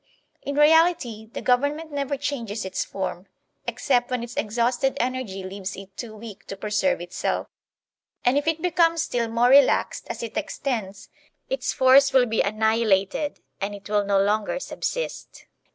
In 0.41 0.55
reality, 0.55 1.27
the 1.31 1.43
government 1.43 1.91
never 1.91 2.17
changes 2.17 2.65
its 2.65 2.83
form 2.83 3.27
ex 3.67 3.83
cept 3.83 4.09
when 4.09 4.23
its 4.23 4.35
exhausted 4.35 4.97
energy 4.99 5.43
leaves 5.43 5.75
it 5.75 5.95
too 5.95 6.15
weak 6.15 6.47
to 6.47 6.57
preserve 6.57 6.99
itself; 7.01 7.45
and 8.25 8.35
if 8.35 8.47
it 8.47 8.63
becomes 8.63 9.03
still 9.03 9.27
more 9.27 9.49
relaxed 9.49 10.07
as 10.09 10.23
it 10.23 10.37
extends, 10.37 11.09
its 11.51 11.71
force 11.71 12.13
will 12.13 12.25
be 12.25 12.41
annihilated, 12.41 13.41
and 13.61 13.75
it 13.75 13.87
will 13.91 14.03
no 14.03 14.19
longer 14.19 14.59
subsist. 14.59 15.45